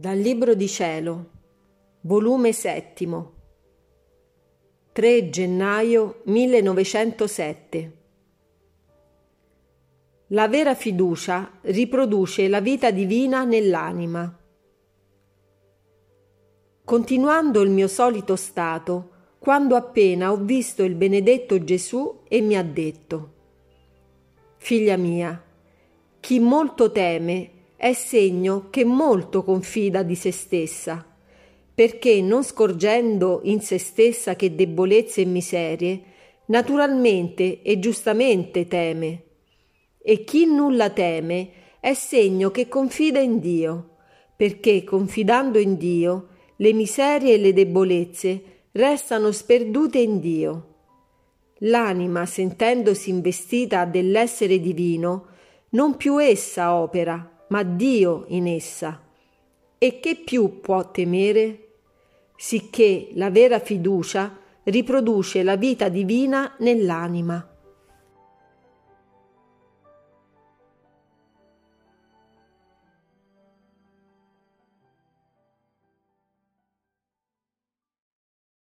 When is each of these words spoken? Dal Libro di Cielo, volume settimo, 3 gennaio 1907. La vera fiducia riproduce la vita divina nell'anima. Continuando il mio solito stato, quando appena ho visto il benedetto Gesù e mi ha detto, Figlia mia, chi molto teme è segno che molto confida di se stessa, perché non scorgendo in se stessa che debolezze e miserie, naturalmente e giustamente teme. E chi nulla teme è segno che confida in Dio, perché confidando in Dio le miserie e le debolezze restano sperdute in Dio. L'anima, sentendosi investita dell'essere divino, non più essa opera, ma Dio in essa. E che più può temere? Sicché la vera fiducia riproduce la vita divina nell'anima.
Dal 0.00 0.16
Libro 0.16 0.54
di 0.54 0.66
Cielo, 0.66 1.30
volume 2.00 2.54
settimo, 2.54 3.32
3 4.92 5.28
gennaio 5.28 6.22
1907. 6.24 7.96
La 10.28 10.48
vera 10.48 10.74
fiducia 10.74 11.58
riproduce 11.60 12.48
la 12.48 12.62
vita 12.62 12.90
divina 12.90 13.44
nell'anima. 13.44 14.38
Continuando 16.82 17.60
il 17.60 17.68
mio 17.68 17.86
solito 17.86 18.36
stato, 18.36 19.10
quando 19.38 19.76
appena 19.76 20.32
ho 20.32 20.38
visto 20.38 20.82
il 20.82 20.94
benedetto 20.94 21.62
Gesù 21.62 22.22
e 22.26 22.40
mi 22.40 22.56
ha 22.56 22.64
detto, 22.64 23.32
Figlia 24.56 24.96
mia, 24.96 25.44
chi 26.20 26.40
molto 26.40 26.90
teme 26.90 27.58
è 27.80 27.94
segno 27.94 28.66
che 28.68 28.84
molto 28.84 29.42
confida 29.42 30.02
di 30.02 30.14
se 30.14 30.32
stessa, 30.32 31.02
perché 31.74 32.20
non 32.20 32.44
scorgendo 32.44 33.40
in 33.44 33.62
se 33.62 33.78
stessa 33.78 34.36
che 34.36 34.54
debolezze 34.54 35.22
e 35.22 35.24
miserie, 35.24 36.02
naturalmente 36.48 37.62
e 37.62 37.78
giustamente 37.78 38.68
teme. 38.68 39.22
E 40.02 40.24
chi 40.24 40.44
nulla 40.44 40.90
teme 40.90 41.52
è 41.80 41.94
segno 41.94 42.50
che 42.50 42.68
confida 42.68 43.18
in 43.18 43.38
Dio, 43.40 43.96
perché 44.36 44.84
confidando 44.84 45.58
in 45.58 45.78
Dio 45.78 46.28
le 46.56 46.74
miserie 46.74 47.32
e 47.32 47.38
le 47.38 47.54
debolezze 47.54 48.42
restano 48.72 49.32
sperdute 49.32 50.00
in 50.00 50.20
Dio. 50.20 50.74
L'anima, 51.60 52.26
sentendosi 52.26 53.08
investita 53.08 53.86
dell'essere 53.86 54.60
divino, 54.60 55.28
non 55.70 55.96
più 55.96 56.20
essa 56.20 56.74
opera, 56.74 57.38
ma 57.50 57.62
Dio 57.62 58.24
in 58.28 58.46
essa. 58.46 59.00
E 59.78 60.00
che 60.00 60.16
più 60.16 60.60
può 60.60 60.90
temere? 60.90 61.68
Sicché 62.36 63.10
la 63.14 63.30
vera 63.30 63.58
fiducia 63.58 64.36
riproduce 64.64 65.42
la 65.42 65.56
vita 65.56 65.88
divina 65.88 66.54
nell'anima. 66.58 67.49